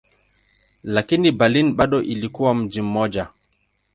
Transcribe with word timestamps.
Lakini 0.83 1.31
Berlin 1.31 1.73
bado 1.75 2.01
ilikuwa 2.01 2.55
mji 2.55 2.81
mmoja. 2.81 3.27